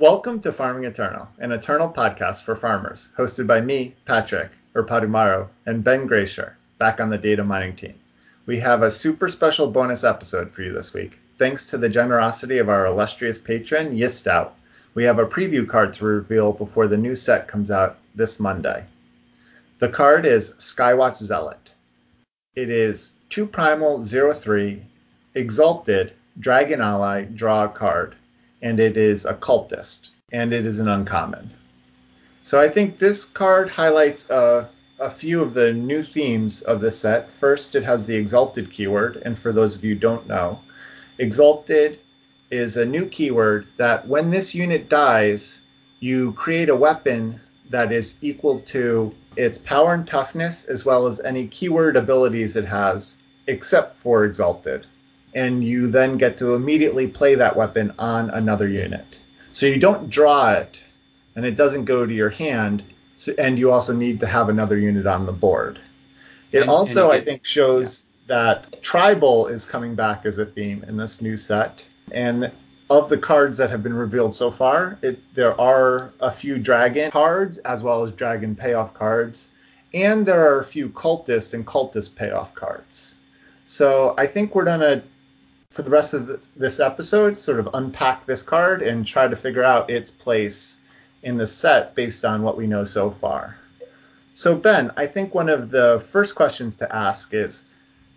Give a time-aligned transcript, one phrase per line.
[0.00, 5.48] Welcome to Farming Eternal, an eternal podcast for farmers, hosted by me, Patrick, or Padumaro,
[5.66, 7.92] and Ben Gracier, back on the data mining team.
[8.46, 11.18] We have a super special bonus episode for you this week.
[11.36, 14.52] Thanks to the generosity of our illustrious patron, Yistout,
[14.94, 18.86] we have a preview card to reveal before the new set comes out this Monday.
[19.80, 21.74] The card is Skywatch Zealot.
[22.54, 24.82] It is 2 Primal 03,
[25.34, 28.16] Exalted, Dragon Ally, draw a card
[28.62, 31.50] and it is a cultist, and it is an uncommon.
[32.42, 34.68] So I think this card highlights a
[35.10, 37.30] few of the new themes of the set.
[37.32, 40.60] First, it has the Exalted keyword, and for those of you don't know,
[41.18, 41.98] Exalted
[42.50, 45.60] is a new keyword that when this unit dies,
[46.00, 47.40] you create a weapon
[47.70, 52.64] that is equal to its power and toughness as well as any keyword abilities it
[52.64, 54.86] has, except for Exalted
[55.34, 59.18] and you then get to immediately play that weapon on another unit.
[59.52, 60.82] So you don't draw it,
[61.36, 62.84] and it doesn't go to your hand,
[63.16, 65.78] so, and you also need to have another unit on the board.
[66.52, 68.34] It and, also, and I think, shows yeah.
[68.34, 71.84] that tribal is coming back as a theme in this new set.
[72.12, 72.50] And
[72.90, 77.10] of the cards that have been revealed so far, it, there are a few dragon
[77.10, 79.50] cards as well as dragon payoff cards,
[79.94, 83.14] and there are a few cultist and cultist payoff cards.
[83.66, 85.02] So I think we're gonna
[85.70, 89.62] for the rest of this episode, sort of unpack this card and try to figure
[89.62, 90.78] out its place
[91.22, 93.56] in the set based on what we know so far.
[94.34, 97.64] So, Ben, I think one of the first questions to ask is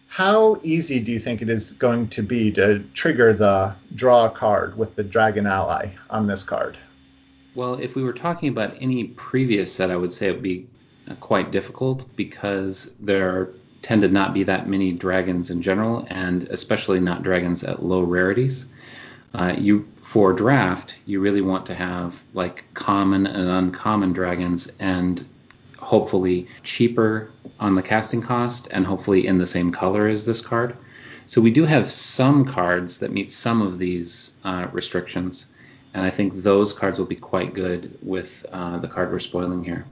[0.08, 4.76] how easy do you think it is going to be to trigger the draw card
[4.76, 6.78] with the Dragon Ally on this card?
[7.54, 10.68] Well, if we were talking about any previous set, I would say it would be
[11.20, 16.44] quite difficult because there are tend to not be that many dragons in general, and
[16.44, 18.68] especially not dragons at low rarities.
[19.36, 25.26] Uh, you for draft, you really want to have like common and uncommon dragons, and
[25.78, 30.76] hopefully cheaper on the casting cost, and hopefully in the same color as this card.
[31.26, 35.48] So we do have some cards that meet some of these uh, restrictions,
[35.94, 39.64] and I think those cards will be quite good with uh, the card we're spoiling
[39.64, 39.86] here.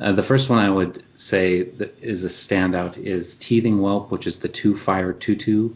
[0.00, 4.26] Uh, the first one I would say that is a standout is Teething Whelp, which
[4.26, 5.74] is the two fire two two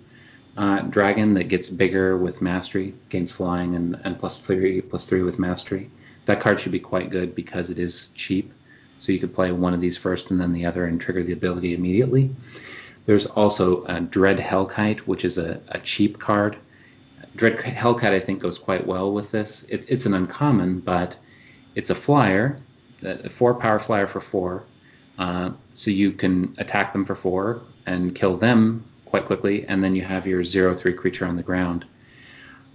[0.56, 5.22] uh, dragon that gets bigger with mastery, gains flying and, and plus three plus three
[5.22, 5.90] with mastery.
[6.24, 8.52] That card should be quite good because it is cheap.
[8.98, 11.32] So you could play one of these first and then the other and trigger the
[11.32, 12.34] ability immediately.
[13.06, 16.56] There's also a Dread Hellkite, which is a, a cheap card.
[17.36, 19.62] Dread Hellkite, I think, goes quite well with this.
[19.70, 21.16] It, it's an uncommon, but
[21.76, 22.60] it's a flyer
[23.03, 24.64] a four power flyer for four.
[25.19, 29.94] Uh, so you can attack them for four and kill them quite quickly, and then
[29.97, 31.84] you have your zero three creature on the ground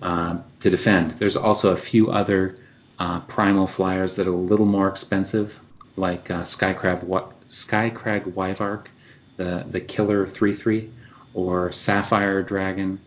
[0.01, 1.11] uh, to defend.
[1.11, 2.57] There's also a few other
[2.99, 5.59] uh, primal flyers that are a little more expensive,
[5.95, 7.03] like uh, Skycrag
[7.47, 8.87] Skycrag Wyvarch,
[9.37, 10.91] the the killer three three,
[11.33, 12.99] or Sapphire Dragon,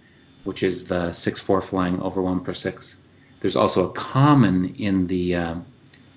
[0.44, 3.00] which is the six four flying over one per six.
[3.40, 5.54] There's also a common in the uh,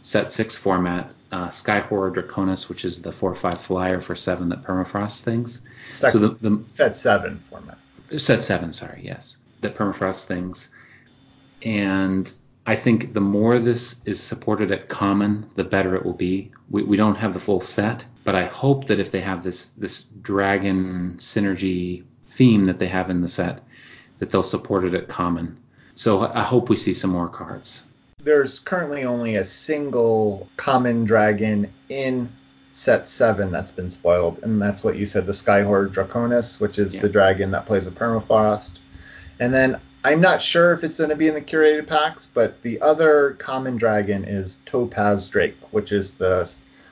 [0.02, 4.50] set six format, uh, Sky Horror Draconis, which is the four five flyer for seven
[4.50, 5.66] that permafrost things.
[5.92, 7.78] Set, so the, the set seven format.
[8.18, 10.74] Set seven, sorry, yes, that permafrost things,
[11.64, 12.32] and
[12.66, 16.52] I think the more this is supported at common, the better it will be.
[16.70, 19.66] We, we don't have the full set, but I hope that if they have this
[19.70, 23.62] this dragon synergy theme that they have in the set,
[24.20, 25.58] that they'll support it at common.
[25.96, 27.86] So I hope we see some more cards.
[28.22, 32.30] There's currently only a single common dragon in
[32.72, 36.96] set seven that's been spoiled, and that's what you said, the Skyhorde Draconis, which is
[36.96, 37.02] yeah.
[37.02, 38.74] the dragon that plays a permafrost.
[39.40, 42.62] And then I'm not sure if it's going to be in the curated packs, but
[42.62, 46.50] the other common dragon is Topaz Drake, which is the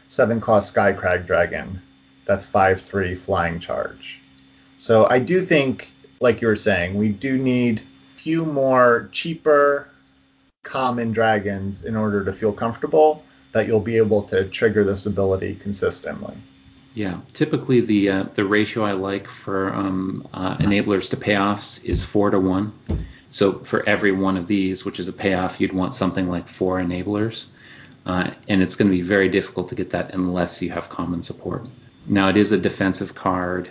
[0.08, 1.82] seven cost Skycrag dragon.
[2.26, 4.22] That's five three flying charge.
[4.78, 7.82] So I do think, like you were saying, we do need
[8.16, 9.90] a few more cheaper
[10.68, 15.56] common dragons in order to feel comfortable that you'll be able to trigger this ability
[15.56, 16.36] consistently.
[16.94, 22.04] Yeah, typically the uh, the ratio I like for um, uh, enablers to payoffs is
[22.04, 22.74] four to one.
[23.30, 26.80] So for every one of these, which is a payoff, you'd want something like four
[26.80, 27.48] enablers,
[28.06, 31.24] uh, and it's going to be very difficult to get that unless you have common
[31.24, 31.68] support.
[32.08, 33.70] Now it is a defensive card.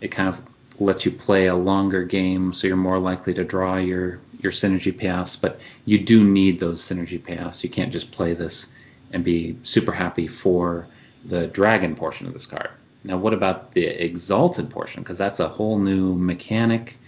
[0.00, 0.40] It kind of
[0.78, 4.92] lets you play a longer game, so you're more likely to draw your your synergy
[4.92, 5.40] payoffs.
[5.40, 7.62] But you do need those synergy payoffs.
[7.62, 8.72] You can't just play this
[9.12, 10.86] and be super happy for
[11.24, 12.70] the dragon portion of this card.
[13.04, 15.02] Now, what about the exalted portion?
[15.02, 16.98] Because that's a whole new mechanic.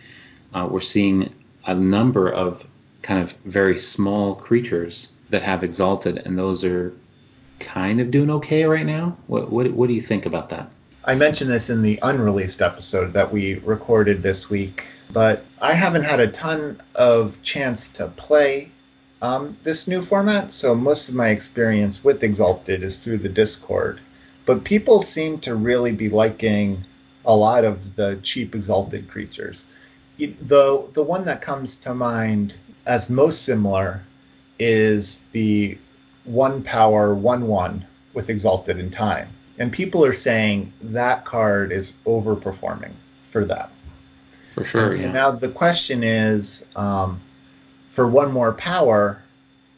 [0.54, 1.32] Uh, we're seeing
[1.66, 2.66] a number of
[3.02, 6.92] kind of very small creatures that have exalted, and those are
[7.58, 9.16] kind of doing okay right now.
[9.26, 10.70] What what what do you think about that?
[11.04, 16.04] I mentioned this in the unreleased episode that we recorded this week, but I haven't
[16.04, 18.72] had a ton of chance to play
[19.22, 24.00] um, this new format, so most of my experience with Exalted is through the Discord.
[24.46, 26.84] But people seem to really be liking
[27.26, 29.66] a lot of the cheap Exalted creatures.
[30.18, 32.54] The the one that comes to mind
[32.86, 34.02] as most similar
[34.58, 35.78] is the
[36.24, 39.28] one power one one with Exalted in time,
[39.58, 42.92] and people are saying that card is overperforming
[43.22, 43.70] for that.
[44.52, 44.90] For sure.
[44.90, 45.12] So yeah.
[45.12, 47.20] now the question is, um,
[47.90, 49.22] for one more power,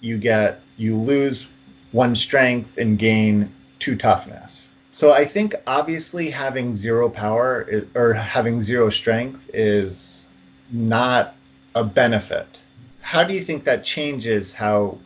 [0.00, 1.50] you get you lose
[1.92, 4.72] one strength and gain two toughness.
[4.92, 10.28] So I think obviously having zero power is, or having zero strength is
[10.70, 11.34] not
[11.74, 12.62] a benefit.
[13.00, 14.98] How do you think that changes how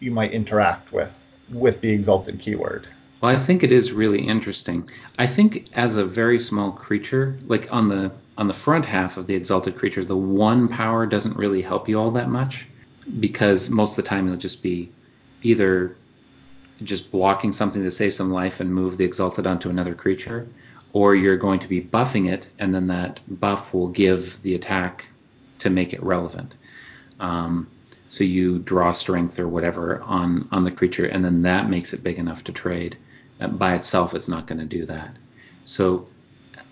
[0.00, 1.12] you might interact with
[1.50, 2.86] with the exalted keyword?
[3.20, 4.88] Well, I think it is really interesting.
[5.18, 9.26] I think as a very small creature, like on the on the front half of
[9.26, 12.66] the exalted creature, the one power doesn't really help you all that much
[13.20, 14.90] because most of the time you'll just be
[15.42, 15.96] either
[16.84, 20.48] just blocking something to save some life and move the exalted onto another creature,
[20.92, 25.06] or you're going to be buffing it, and then that buff will give the attack
[25.58, 26.54] to make it relevant.
[27.20, 27.68] Um,
[28.08, 32.02] so you draw strength or whatever on on the creature, and then that makes it
[32.02, 32.96] big enough to trade.
[33.38, 35.16] By itself, it's not going to do that.
[35.64, 36.08] So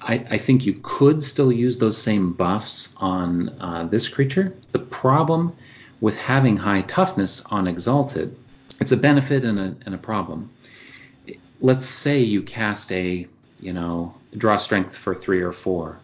[0.03, 4.57] I, I, think you could still use those same buffs on uh, this creature.
[4.73, 5.55] The problem
[6.01, 8.37] with having high toughness on Exalted,
[8.81, 10.51] it's a benefit and a, and a problem.
[11.61, 13.27] Let's say you cast a,
[13.61, 15.99] you know, draw strength for three or four.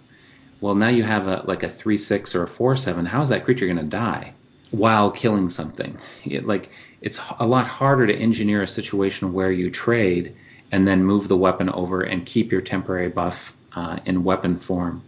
[0.61, 3.07] Well, now you have a like a three six or a four seven.
[3.07, 4.33] How is that creature going to die
[4.71, 5.97] while killing something?
[6.25, 10.35] It, like it's a lot harder to engineer a situation where you trade
[10.73, 15.03] and then move the weapon over and keep your temporary buff uh, in weapon form.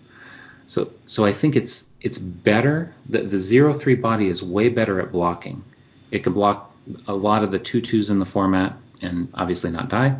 [0.66, 2.92] So so I think it's it's better.
[3.08, 5.64] that the zero three body is way better at blocking.
[6.10, 6.70] It can block
[7.06, 10.16] a lot of the two twos in the format and obviously not die.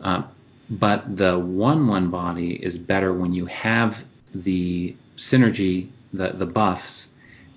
[0.00, 0.22] Uh,
[0.70, 7.10] but the one one body is better when you have the synergy, the the buffs,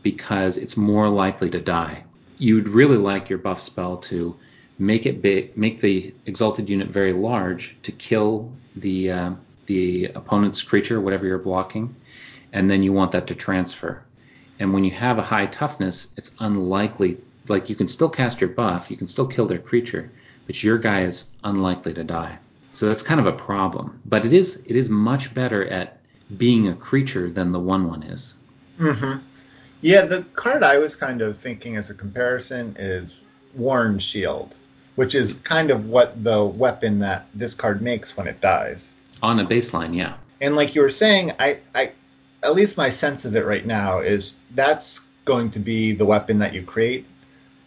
[0.04, 2.04] because it's more likely to die.
[2.38, 4.36] You'd really like your buff spell to
[4.80, 9.32] make it big, make the exalted unit very large to kill the uh,
[9.66, 11.96] the opponent's creature, whatever you're blocking,
[12.52, 14.04] and then you want that to transfer.
[14.60, 17.18] And when you have a high toughness, it's unlikely.
[17.48, 20.12] Like you can still cast your buff, you can still kill their creature,
[20.46, 22.38] but your guy is unlikely to die.
[22.72, 24.02] So that's kind of a problem.
[24.06, 26.00] But it is it is much better at
[26.38, 28.36] being a creature than the one one is.
[28.80, 29.20] Mm-hmm.
[29.82, 33.14] Yeah, the card I was kind of thinking as a comparison is
[33.54, 34.58] Worn Shield,
[34.96, 38.96] which is kind of what the weapon that this card makes when it dies.
[39.24, 40.16] On a baseline, yeah.
[40.42, 41.94] And like you were saying, I, I
[42.44, 46.40] at least my sense of it right now is that's going to be the weapon
[46.40, 47.06] that you create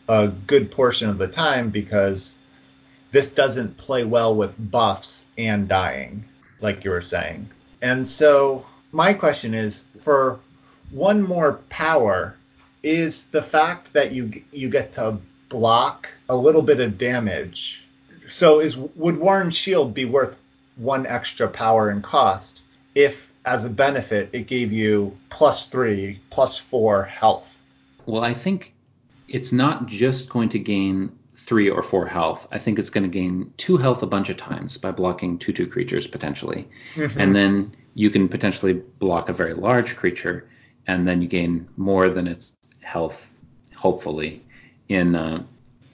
[0.08, 2.36] a good portion of the time because
[3.10, 6.24] this doesn't play well with buffs and dying,
[6.60, 7.48] like you were saying.
[7.80, 10.38] And so my question is for
[10.90, 12.36] one more power,
[12.82, 15.18] is the fact that you you get to
[15.48, 17.84] block a little bit of damage.
[18.28, 20.36] So is would Worn Shield be worth
[20.76, 22.62] one extra power and cost
[22.94, 27.56] if as a benefit, it gave you plus three, plus four health.
[28.04, 28.74] Well, I think
[29.28, 32.48] it's not just going to gain three or four health.
[32.50, 35.52] I think it's going to gain two health a bunch of times by blocking two
[35.52, 37.20] two creatures potentially, mm-hmm.
[37.20, 40.48] and then you can potentially block a very large creature,
[40.88, 43.30] and then you gain more than its health,
[43.76, 44.42] hopefully,
[44.88, 45.42] in uh,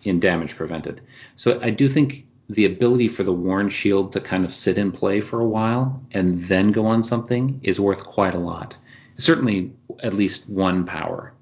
[0.04, 1.02] in damage prevented.
[1.36, 4.92] So I do think the ability for the Worn Shield to kind of sit in
[4.92, 8.76] play for a while and then go on something is worth quite a lot.
[9.16, 9.72] Certainly,
[10.02, 11.32] at least one power.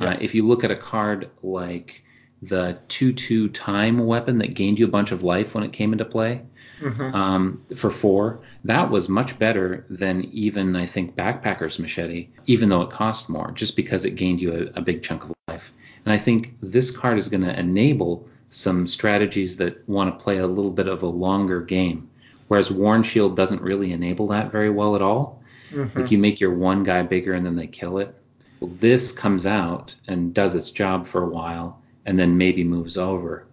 [0.00, 0.14] Uh, yes.
[0.14, 2.02] Uh, if you look at a card like
[2.42, 5.92] the 2 2 time weapon that gained you a bunch of life when it came
[5.92, 6.42] into play
[6.80, 7.14] mm-hmm.
[7.14, 12.82] um, for four, that was much better than even, I think, Backpacker's Machete, even though
[12.82, 15.72] it cost more, just because it gained you a, a big chunk of life.
[16.04, 20.38] And I think this card is going to enable some strategies that want to play
[20.38, 22.08] a little bit of a longer game.
[22.48, 25.40] Whereas Worn Shield doesn't really enable that very well at all.
[25.72, 26.00] Mm-hmm.
[26.00, 28.14] Like you make your one guy bigger and then they kill it.
[28.58, 32.96] Well, this comes out and does its job for a while and then maybe moves
[32.96, 33.46] over.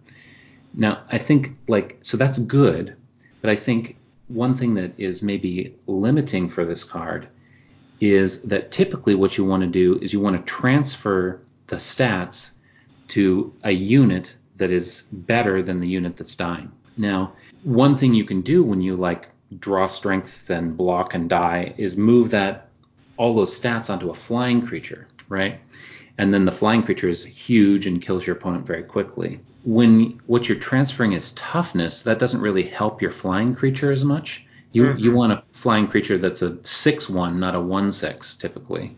[0.74, 2.96] Now, I think like so that's good,
[3.40, 7.28] but I think one thing that is maybe limiting for this card
[8.00, 12.52] is that typically what you want to do is you want to transfer the stats
[13.08, 16.70] to a unit that is better than the unit that's dying.
[16.96, 21.74] Now, one thing you can do when you like draw strength and block and die
[21.78, 22.68] is move that
[23.16, 25.60] all those stats onto a flying creature, right?
[26.18, 29.40] And then the flying creature is huge and kills your opponent very quickly.
[29.64, 34.44] When what you're transferring is toughness, that doesn't really help your flying creature as much.
[34.72, 34.98] You mm-hmm.
[34.98, 38.96] you want a flying creature that's a six one, not a one six typically.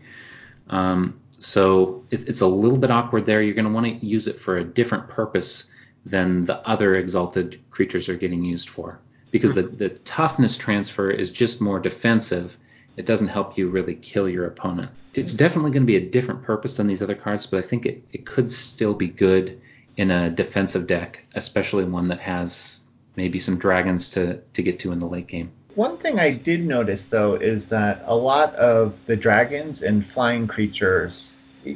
[0.69, 3.41] Um, so it, it's a little bit awkward there.
[3.41, 5.71] You're going to want to use it for a different purpose
[6.05, 8.99] than the other exalted creatures are getting used for,
[9.31, 9.75] because mm-hmm.
[9.77, 12.57] the the toughness transfer is just more defensive.
[12.97, 14.91] It doesn't help you really kill your opponent.
[15.13, 17.85] It's definitely going to be a different purpose than these other cards, but I think
[17.85, 19.59] it, it could still be good
[19.97, 22.81] in a defensive deck, especially one that has
[23.15, 25.51] maybe some dragons to, to get to in the late game.
[25.75, 30.47] One thing I did notice though is that a lot of the dragons and flying
[30.47, 31.33] creatures,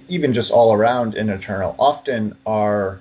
[0.10, 3.00] even just all around in Eternal, often are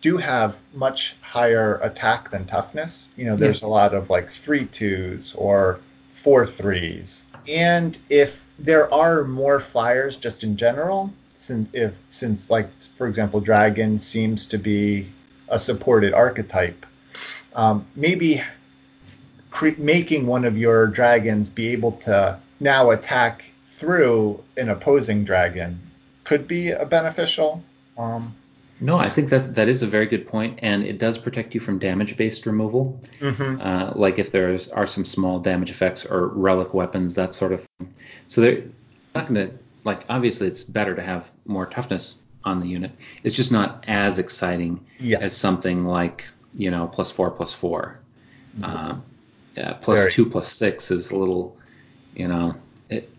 [0.00, 3.08] do have much higher attack than toughness.
[3.16, 3.68] You know, there's yeah.
[3.68, 5.80] a lot of like three twos or
[6.12, 7.24] four threes.
[7.48, 13.40] And if there are more flyers just in general, since if since like for example,
[13.40, 15.12] dragon seems to be
[15.48, 16.86] a supported archetype,
[17.54, 18.42] um, maybe
[19.52, 25.78] cre- making one of your dragons be able to now attack through an opposing dragon
[26.24, 27.62] could be a beneficial.
[27.96, 28.34] Um,
[28.80, 31.60] no, I think that that is a very good point, and it does protect you
[31.60, 33.00] from damage-based removal.
[33.20, 33.60] Mm-hmm.
[33.60, 37.64] Uh, like if there are some small damage effects or relic weapons, that sort of
[37.78, 37.94] thing.
[38.26, 38.64] So they're
[39.14, 39.54] not going to
[39.84, 40.04] like.
[40.08, 42.90] Obviously, it's better to have more toughness on the unit.
[43.22, 45.20] It's just not as exciting yes.
[45.20, 47.98] as something like you know plus four plus 4
[48.58, 48.64] mm-hmm.
[48.64, 49.02] um,
[49.56, 50.12] yeah, plus Very.
[50.12, 51.56] two plus six is a little,
[52.14, 52.54] you know,
[52.88, 53.12] it,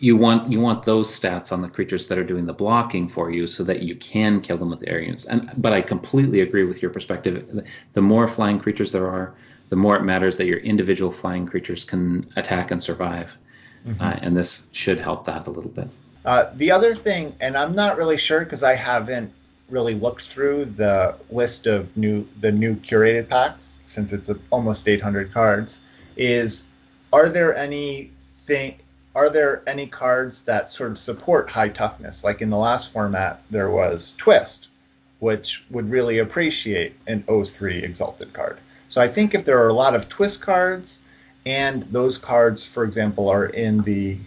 [0.00, 3.30] you want you want those stats on the creatures that are doing the blocking for
[3.30, 5.26] you, so that you can kill them with air units.
[5.26, 7.64] And but I completely agree with your perspective.
[7.92, 9.34] The more flying creatures there are,
[9.68, 13.36] the more it matters that your individual flying creatures can attack and survive.
[13.86, 14.02] Mm-hmm.
[14.02, 15.88] Uh, and this should help that a little bit.
[16.24, 19.32] Uh, the other thing, and I'm not really sure because I haven't
[19.70, 25.32] really looked through the list of new the new curated packs since it's almost 800
[25.32, 25.80] cards
[26.16, 26.64] is
[27.12, 28.10] are there any
[28.46, 28.76] thing
[29.14, 32.22] are there any cards that sort of support high toughness?
[32.22, 34.68] Like in the last format there was twist
[35.18, 38.58] which would really appreciate an O3 exalted card.
[38.88, 40.98] So i think if there are a lot of twist cards
[41.46, 44.18] and those cards for example are in the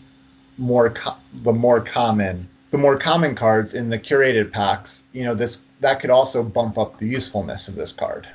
[0.58, 5.36] more co- the more common the more common cards in the curated packs, you know,
[5.36, 8.28] this that could also bump up the usefulness of this card.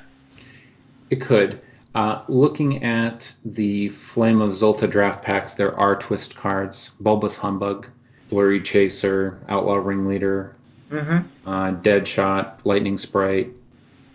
[1.09, 1.59] It could.
[1.93, 7.87] Uh, looking at the Flame of Xulta draft packs, there are twist cards: Bulbous Humbug,
[8.29, 10.55] Blurry Chaser, Outlaw Ringleader,
[10.89, 11.49] mm-hmm.
[11.49, 13.49] uh, Deadshot, Lightning Sprite,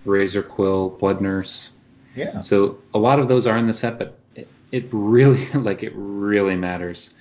[0.07, 1.73] Razor Quill, Blood Nurse.
[2.16, 2.40] Yeah.
[2.40, 5.93] So a lot of those are in the set, but it, it really, like, it
[5.95, 7.12] really matters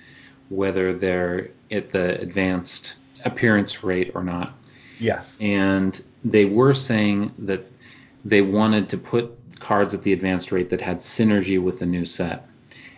[0.48, 4.54] whether they're at the advanced appearance rate or not.
[5.00, 5.36] Yes.
[5.40, 7.64] And they were saying that
[8.24, 12.04] they wanted to put cards at the advanced rate that had synergy with the new
[12.04, 12.46] set.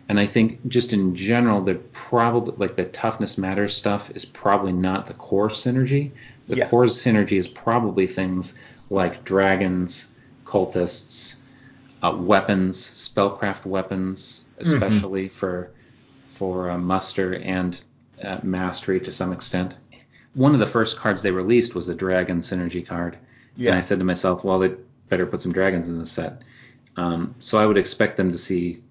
[0.09, 4.73] And I think just in general, they're probably like the toughness matters stuff is probably
[4.73, 6.13] not the core synergy.
[6.47, 6.71] The yes.
[6.71, 8.55] core synergy is probably things
[8.91, 10.13] like dragons,
[10.45, 11.41] cultists,
[12.03, 15.35] uh, weapons, spellcraft weapons, especially mm-hmm.
[15.35, 15.71] for
[16.37, 17.81] for uh, muster and
[18.23, 19.75] uh, mastery to some extent.
[20.35, 23.17] One of the first cards they released was the dragon synergy card,
[23.57, 23.71] yeah.
[23.71, 24.75] and I said to myself, well, they
[25.09, 26.43] better put some dragons in the set.
[26.97, 28.83] Um, so I would expect them to see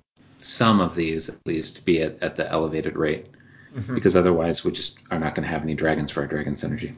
[0.42, 3.28] some of these at least be at, at the elevated rate,
[3.76, 3.96] mm-hmm.
[3.96, 6.94] because otherwise we just are not going to have any dragons for our dragon synergy.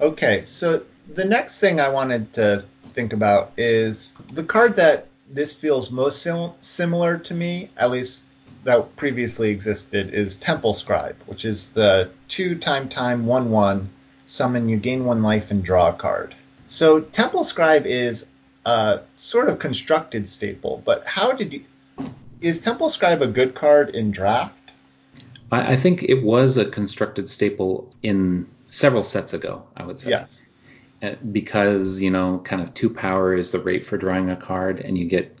[0.00, 0.82] Okay, so
[1.14, 6.22] the next thing I wanted to think about is the card that this feels most
[6.22, 8.26] sim- similar to me, at least
[8.64, 13.88] that previously existed is Temple Scribe, which is the two time time one one
[14.26, 16.34] summon you gain one life and draw a card.
[16.66, 18.26] So Temple Scribe is
[18.66, 21.64] a sort of constructed staple, but how did you
[22.40, 24.72] is Temple Scribe a good card in draft?
[25.50, 30.10] I, I think it was a constructed staple in several sets ago, I would say.
[30.10, 30.46] Yes.
[31.02, 34.80] Uh, because, you know, kind of two power is the rate for drawing a card,
[34.80, 35.34] and you get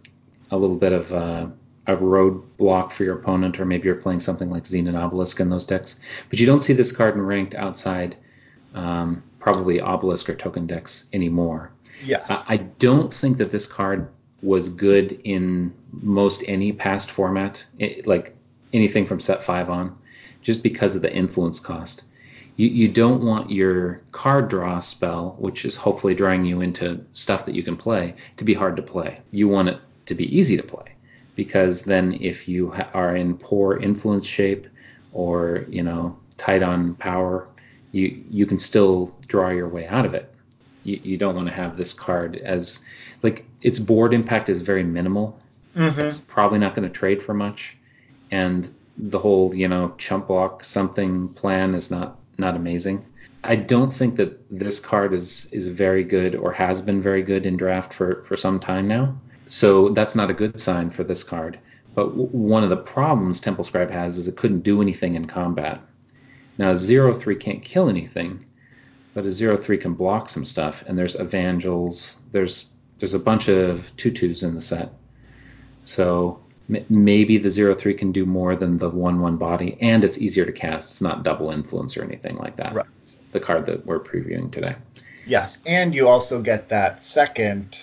[0.50, 1.46] a little bit of uh,
[1.88, 5.98] a roadblock for your opponent, or maybe you're playing something like Obelisk in those decks.
[6.28, 8.16] But you don't see this card in ranked outside
[8.74, 11.72] um, probably Obelisk or token decks anymore.
[12.04, 12.26] Yes.
[12.28, 14.08] I, I don't think that this card
[14.42, 18.36] was good in most any past format, it, like
[18.74, 19.96] anything from set five on,
[20.42, 22.04] just because of the influence cost.
[22.56, 27.46] you, you don't want your card draw spell, which is hopefully drawing you into stuff
[27.46, 29.20] that you can play, to be hard to play.
[29.30, 30.84] You want it to be easy to play
[31.38, 34.66] because then if you ha- are in poor influence shape
[35.12, 37.48] or you know tight on power,
[37.92, 40.34] you you can still draw your way out of it.
[40.82, 42.84] You, you don't want to have this card as
[43.22, 45.40] like its board impact is very minimal.
[45.76, 46.00] Mm-hmm.
[46.00, 47.76] It's probably not going to trade for much,
[48.32, 53.04] and the whole you know chump block something plan is not not amazing.
[53.44, 57.46] I don't think that this card is is very good or has been very good
[57.46, 59.14] in draft for for some time now.
[59.48, 61.58] So that's not a good sign for this card.
[61.94, 65.26] But w- one of the problems Temple Scribe has is it couldn't do anything in
[65.26, 65.80] combat.
[66.58, 68.44] Now, zero three can't kill anything,
[69.14, 70.84] but a zero three can block some stuff.
[70.86, 72.18] And there's Evangels.
[72.30, 74.92] There's there's a bunch of tutus in the set.
[75.82, 76.40] So
[76.72, 80.18] m- maybe the zero three can do more than the one one body, and it's
[80.18, 80.90] easier to cast.
[80.90, 82.74] It's not double influence or anything like that.
[82.74, 82.86] Right.
[83.32, 84.76] The card that we're previewing today.
[85.26, 87.78] Yes, and you also get that second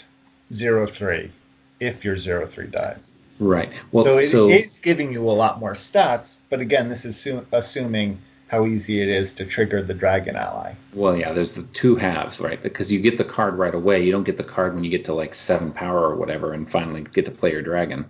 [0.52, 1.32] zero three
[1.80, 3.18] if your zero three dies.
[3.40, 3.72] Right.
[3.92, 7.18] Well, so it is so giving you a lot more stats, but again, this is
[7.18, 10.74] su- assuming how easy it is to trigger the dragon ally.
[10.94, 12.62] Well, yeah, there's the two halves, right?
[12.62, 14.04] Because you get the card right away.
[14.04, 16.70] You don't get the card when you get to like seven power or whatever, and
[16.70, 18.06] finally get to play your dragon.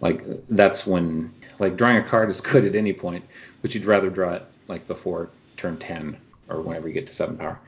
[0.00, 3.24] Like that's when like drawing a card is good at any point,
[3.62, 6.16] but you'd rather draw it like before turn ten
[6.48, 7.58] or whenever you get to seven power.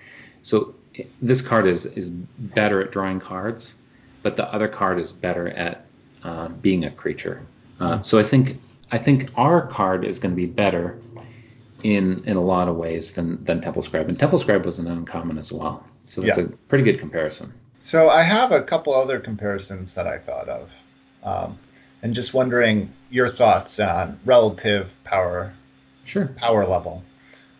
[0.43, 3.77] So eh, this card is is better at drawing cards,
[4.23, 5.85] but the other card is better at
[6.25, 7.43] uh, being a creature.
[7.81, 8.57] Uh, so I think
[8.93, 10.99] I think our card is going to be better
[11.83, 14.87] in in a lot of ways than than Temple Scribe, and Temple Scribe was an
[14.87, 15.85] uncommon as well.
[16.05, 16.45] So that's Yeah.
[16.45, 17.53] a pretty good comparison.
[17.81, 20.73] So I have a couple other comparisons that I thought of,
[21.25, 21.59] um,
[22.03, 25.53] and just wondering your thoughts on relative power
[26.05, 26.27] Sure.
[26.37, 27.03] power level.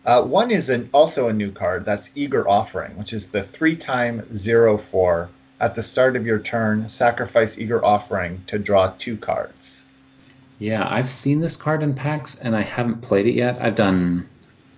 [0.05, 3.75] Uh, one is an, also a new card that's Eager Offering, which is the three
[3.75, 5.29] time zero four.
[5.61, 9.85] At the start of your turn, sacrifice Eager Offering to draw two cards.
[10.57, 13.61] Yeah, I've seen this card in packs, and I haven't played it yet.
[13.61, 14.27] I've done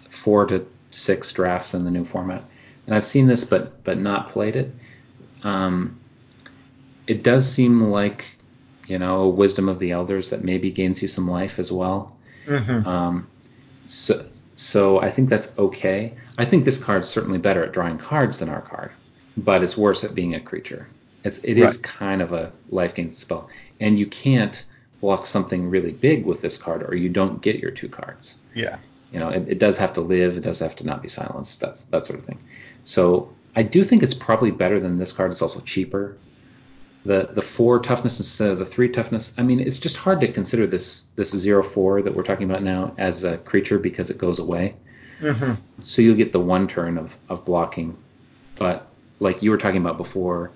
[0.09, 2.43] four to six drafts in the new format,
[2.85, 4.75] and I've seen this, but but not played it.
[5.43, 5.97] Um,
[7.07, 8.37] it does seem like
[8.87, 12.13] you know wisdom of the elders that maybe gains you some life as well.
[12.45, 12.85] Mm-hmm.
[12.85, 13.27] Um,
[13.87, 16.13] so, so I think that's okay.
[16.37, 18.91] I think this card's certainly better at drawing cards than our card,
[19.37, 20.87] but it's worse at being a creature.
[21.23, 24.65] It's it is kind of a life gain spell, and you can't
[25.01, 28.37] block something really big with this card, or you don't get your two cards.
[28.53, 28.77] Yeah.
[29.11, 30.37] You know, it, it does have to live.
[30.37, 31.61] It does have to not be silenced.
[31.61, 32.39] That's that sort of thing.
[32.83, 35.31] So I do think it's probably better than this card.
[35.31, 36.17] It's also cheaper.
[37.05, 39.37] The the four toughness instead of the three toughness.
[39.37, 42.63] I mean, it's just hard to consider this this zero four that we're talking about
[42.63, 44.75] now as a creature because it goes away.
[45.19, 45.53] Mm-hmm.
[45.79, 47.95] So you'll get the one turn of, of blocking,
[48.55, 48.87] but
[49.23, 50.51] like you were talking about before,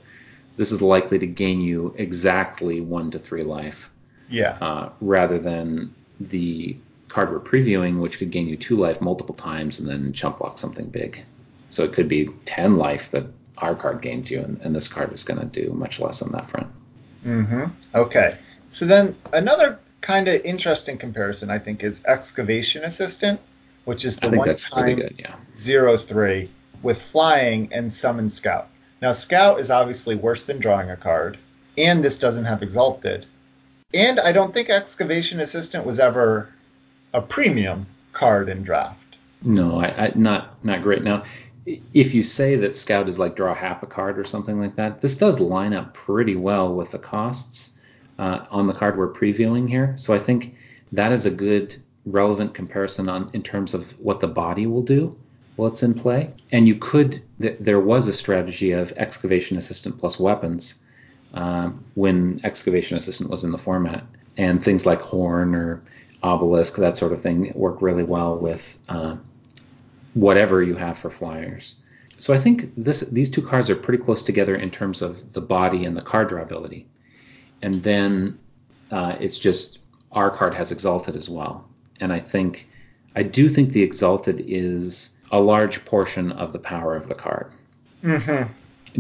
[0.58, 3.90] this is likely to gain you exactly one to three life,
[4.30, 4.58] Yeah.
[4.62, 6.76] uh, rather than the
[7.08, 10.60] card we're previewing, which could gain you two life multiple times and then chump block
[10.60, 11.24] something big.
[11.70, 13.26] So it could be ten life that
[13.60, 16.32] our card gains you, and, and this card is going to do much less on
[16.32, 16.68] that front.
[17.26, 17.66] Mm-hmm.
[17.96, 18.38] Okay.
[18.72, 23.40] So then another kind of interesting comparison, I think, is Excavation Assistant,
[23.86, 25.16] which is the I think one time good.
[25.18, 25.36] Yeah.
[25.56, 26.50] zero three
[26.84, 28.70] with flying and summon Scout.
[29.02, 31.38] Now Scout is obviously worse than drawing a card,
[31.78, 33.26] and this doesn't have Exalted.
[33.94, 36.50] And I don't think Excavation Assistant was ever
[37.14, 39.16] a premium card in draft.
[39.44, 41.04] No, I, I not not great.
[41.04, 41.24] Now,
[41.94, 45.02] if you say that Scout is like draw half a card or something like that,
[45.02, 47.80] this does line up pretty well with the costs
[48.20, 49.94] uh, on the card we're previewing here.
[49.98, 50.56] So I think
[50.92, 55.16] that is a good relevant comparison on in terms of what the body will do
[55.58, 56.32] while it's in play.
[56.52, 60.82] And you could th- there was a strategy of excavation assistant plus weapons
[61.34, 64.06] um, when excavation assistant was in the format,
[64.38, 65.82] and things like horn or
[66.24, 69.18] obelisk that sort of thing work really well with uh,
[70.14, 71.76] whatever you have for flyers.
[72.20, 75.42] So I think this these two cards are pretty close together in terms of the
[75.42, 76.88] body and the card draw ability,
[77.62, 78.40] and then
[78.92, 79.80] uh, it's just
[80.12, 81.68] our card has exalted as well,
[82.00, 82.70] and I think
[83.16, 87.52] I do think the exalted is a large portion of the power of the card.
[88.04, 88.52] Mm-hmm.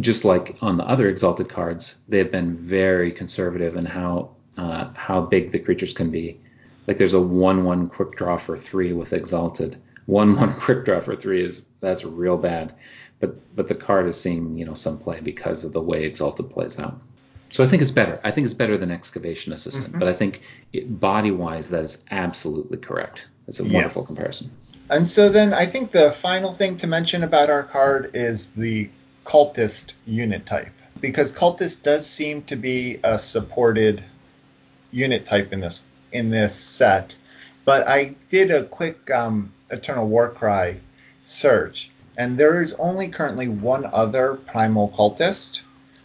[0.01, 5.21] Just like on the other exalted cards, they've been very conservative in how uh, how
[5.21, 6.39] big the creatures can be.
[6.87, 9.77] Like there's a one-one quick draw for three with exalted.
[10.07, 12.73] One-one quick draw for three is that's real bad,
[13.19, 16.49] but but the card is seeing you know some play because of the way exalted
[16.49, 16.99] plays out.
[17.51, 18.19] So I think it's better.
[18.23, 19.99] I think it's better than excavation assistant, Mhm.
[19.99, 20.41] but I think
[20.73, 23.27] it, body-wise that is absolutely correct.
[23.47, 23.73] It's a Yeah.
[23.73, 24.49] wonderful comparison.
[24.89, 28.89] And so then I think the final thing to mention about our card is the
[29.25, 30.71] cultist unit type.
[31.01, 34.03] Because cultist does seem to be a supported
[34.91, 35.83] unit type in this
[36.13, 37.13] in this set.
[37.65, 40.79] But I did a quick um, Eternal Warcry
[41.25, 45.61] search, and there is only currently one other primal cultist,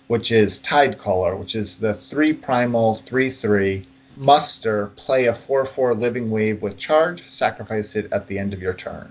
[0.09, 5.95] which is Tidecaller, which is the three primal three three muster, play a 4 4
[5.95, 9.11] living wave with charge, sacrifice it at the end of your turn.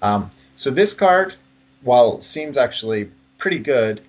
[0.00, 1.34] Um, so this card,
[1.82, 4.02] while it seems actually pretty good,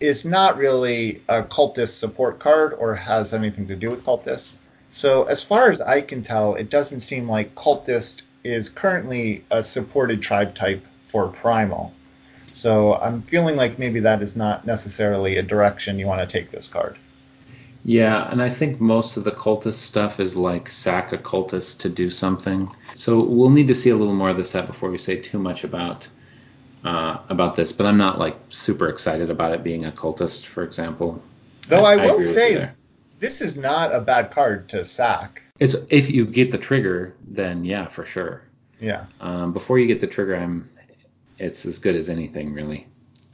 [0.00, 4.54] is not really a cultist support card or has anything to do with cultists.
[4.90, 9.62] So as far as I can tell, it doesn't seem like cultist is currently a
[9.62, 11.92] supported tribe type for primal.
[12.52, 16.50] So I'm feeling like maybe that is not necessarily a direction you want to take
[16.50, 16.98] this card.
[17.84, 21.88] Yeah, and I think most of the cultist stuff is like sack a cultist to
[21.88, 22.70] do something.
[22.94, 25.38] So we'll need to see a little more of the set before we say too
[25.38, 26.06] much about
[26.84, 27.72] uh, about this.
[27.72, 31.20] But I'm not like super excited about it being a cultist, for example.
[31.68, 32.70] Though I, I will you say
[33.18, 35.42] this is not a bad card to sack.
[35.58, 38.42] It's if you get the trigger, then yeah, for sure.
[38.80, 39.06] Yeah.
[39.20, 40.68] Um, before you get the trigger, I'm
[41.38, 42.86] it's as good as anything, really.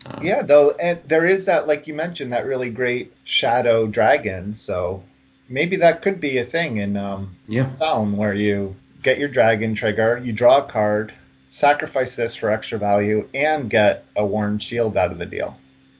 [0.06, 4.54] Um, Yeah, though and there is that, like you mentioned, that really great shadow dragon.
[4.54, 5.02] So
[5.48, 9.74] maybe that could be a thing in um, yeah, Falm where you get your dragon
[9.74, 11.12] trigger, you draw a card,
[11.48, 15.56] sacrifice this for extra value, and get a worn shield out of the deal.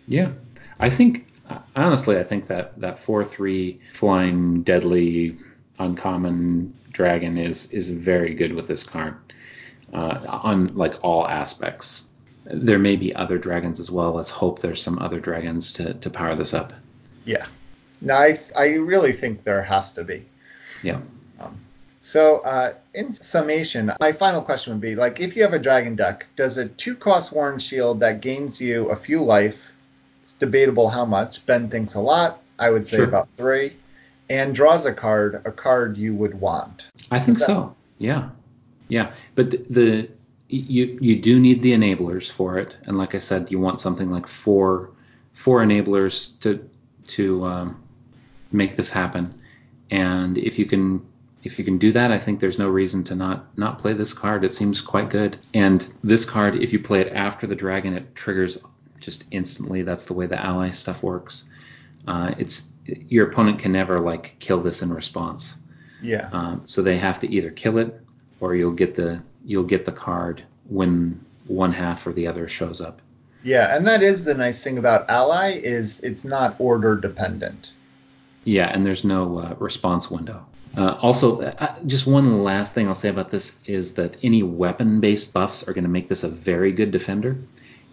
[0.07, 0.31] yeah.
[0.81, 1.27] I think
[1.77, 5.37] honestly, I think that that four three flying deadly
[5.79, 9.15] uncommon dragon is is very good with this card
[9.93, 12.05] uh, on like all aspects.
[12.51, 14.13] There may be other dragons as well.
[14.13, 16.73] Let's hope there's some other dragons to, to power this up.
[17.25, 17.47] Yeah.
[18.01, 20.25] No, I I really think there has to be.
[20.83, 21.01] Yeah.
[21.41, 21.59] Um,
[22.01, 25.95] so, uh, in summation, my final question would be: like, if you have a dragon
[25.97, 29.73] deck, does a two-cost Worn Shield that gains you a few life?
[30.23, 31.45] It's debatable how much.
[31.45, 32.41] Ben thinks a lot.
[32.59, 33.07] I would say Sure.
[33.07, 33.77] about three,
[34.31, 36.91] and draws a card, a card you would want.
[37.11, 37.75] I think that- so.
[37.99, 38.31] Yeah,
[38.89, 39.13] yeah.
[39.35, 40.09] But the, the
[40.49, 44.11] you you do need the enablers for it, and like I said, you want something
[44.11, 44.91] like four
[45.35, 46.69] four enablers to
[47.09, 47.83] to um,
[48.53, 49.35] make this happen.
[49.91, 51.07] And if you can
[51.45, 54.13] if you can do that, I think there's no reason to not not play this
[54.13, 54.45] card.
[54.45, 55.39] It seems quite good.
[55.55, 58.59] And this card, if you play it after the dragon, it triggers
[59.01, 59.83] just instantly.
[59.83, 61.45] That's the way the ally stuff works.
[62.07, 65.59] Uh, it's your opponent can never like kill this in response.
[66.01, 66.29] Yeah.
[66.33, 68.01] Um, so they have to either kill it,
[68.41, 72.81] or you'll get the you'll get the card when one half or the other shows
[72.81, 73.01] up.
[73.43, 77.73] Yeah, and that is the nice thing about Ally is it's not order dependent.
[78.45, 80.45] Yeah, and there's no uh, response window.
[80.77, 85.33] Uh, also, uh, just one last thing I'll say about this is that any weapon-based
[85.33, 87.37] buffs are going to make this a very good defender,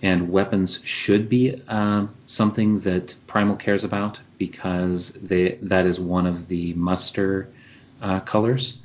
[0.02, 6.28] and weapons should be um, something that Primal cares about because they that is one
[6.28, 7.50] of the muster
[8.02, 8.82] uh, colors,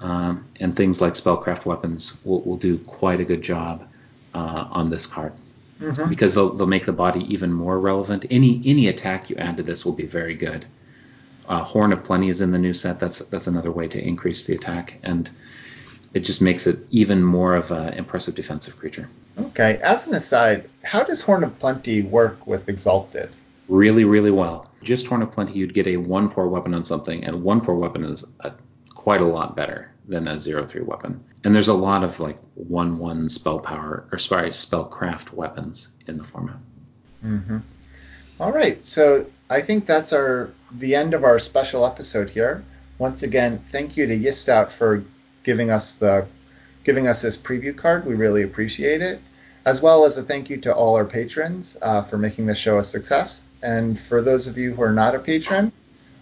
[0.00, 3.86] um, and things like spellcraft weapons will, will do quite a good job
[4.34, 5.32] uh, on this card
[5.80, 6.08] Mhm.
[6.08, 8.24] because they'll, they'll make the body even more relevant.
[8.30, 10.64] Any any attack you add to this will be very good.
[11.48, 12.98] Uh, Horn of Plenty is in the new set.
[12.98, 15.28] That's that's another way to increase the attack, and
[16.14, 19.08] it just makes it even more of an impressive defensive creature.
[19.38, 19.78] Okay.
[19.82, 23.28] As an aside, how does Horn of Plenty work with Exalted?
[23.68, 24.70] Really, really well.
[24.82, 27.74] Just Horn of Plenty, you'd get a one four weapon on something, and one four
[27.76, 28.52] weapon is a,
[29.06, 31.22] quite a lot better than a zero three weapon.
[31.44, 36.18] And there's a lot of like one one spell power or sorry spellcraft weapons in
[36.18, 36.56] the format.
[37.24, 37.58] Mm-hmm.
[38.40, 42.64] All right, so I think that's our the end of our special episode here.
[42.98, 45.04] Once again, thank you to Yistout for
[45.44, 46.26] giving us the
[46.82, 48.06] giving us this preview card.
[48.06, 49.20] We really appreciate it,
[49.66, 52.78] as well as a thank you to all our patrons uh, for making this show
[52.78, 53.42] a success.
[53.62, 55.70] And for those of you who are not a patron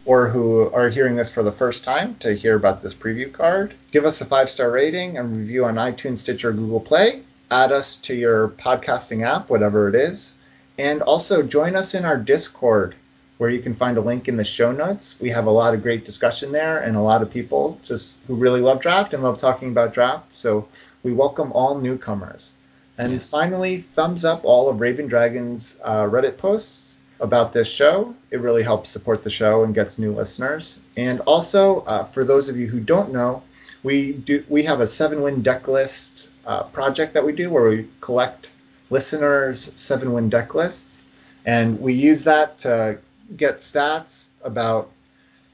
[0.06, 3.74] or who are hearing this for the first time to hear about this preview card,
[3.90, 7.22] give us a five star rating and review on iTunes, Stitcher, Google Play.
[7.50, 10.34] Add us to your podcasting app, whatever it is.
[10.78, 12.96] And also join us in our Discord,
[13.38, 15.16] where you can find a link in the show notes.
[15.20, 18.34] We have a lot of great discussion there and a lot of people just who
[18.34, 20.32] really love draft and love talking about draft.
[20.32, 20.68] So
[21.02, 22.52] we welcome all newcomers.
[22.98, 23.30] And Yes.
[23.30, 28.14] finally, thumbs up all of Raven Dragon's uh, Reddit posts about this show.
[28.30, 30.80] It really helps support the show and gets new listeners.
[30.96, 33.42] And also, uh, for those of you who don't know,
[33.82, 37.68] we do we have a seven win deck list uh, project that we do where
[37.68, 38.50] we collect
[38.90, 41.04] listeners' seven win deck lists,
[41.44, 42.98] and we use that to
[43.36, 44.90] get stats about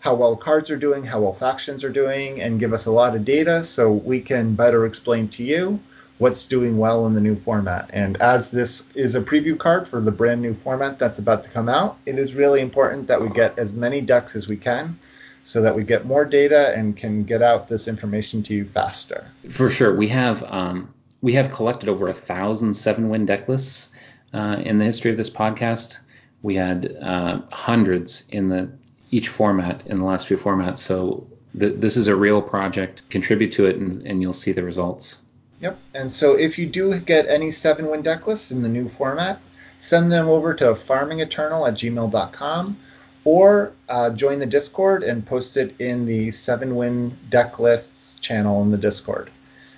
[0.01, 3.15] how well cards are doing, how well factions are doing, and give us a lot
[3.15, 5.79] of data so we can better explain to you
[6.21, 7.91] what's doing well in the new format.
[7.95, 11.51] And as this is a preview card for the brand new format that's about to
[11.51, 14.99] come out, it is really important that we get as many decks as we can
[15.45, 19.27] so that we get more data and can get out this information to you faster.
[19.49, 23.91] For sure, we have um, we have collected over a thousand seven win deck lists
[24.35, 26.01] uh, in the history of this podcast.
[26.43, 28.71] We had uh, hundreds in the
[29.11, 30.79] each format in the last few formats.
[30.79, 31.27] So
[31.59, 33.09] th- this is a real project.
[33.09, 35.17] Contribute to it, and, and you'll see the results.
[35.61, 35.79] Yep.
[35.95, 39.41] And so if you do get any seven win deck lists in the new format,
[39.79, 42.79] send them over to farmingeternal at gmail.com
[43.25, 48.63] or uh, join the Discord and post it in the seven win deck lists channel
[48.63, 49.31] in the Discord.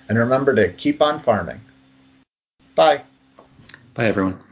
[0.07, 1.59] And remember to keep on farming.
[2.75, 3.01] Bye.
[3.93, 4.39] Bye, everyone.